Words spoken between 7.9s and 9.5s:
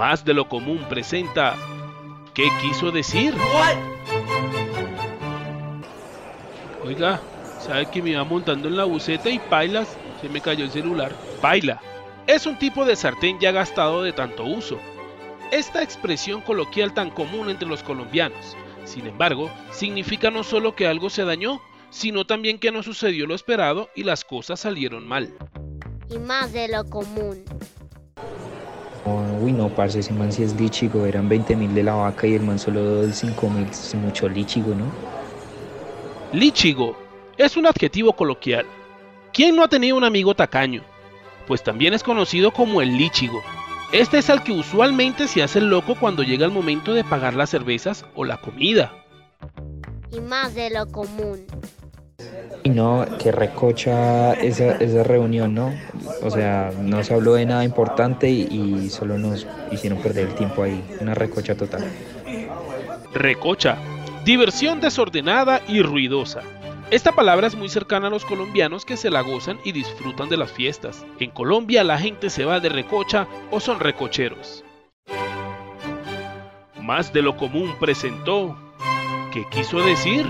me iba montando en la buceta y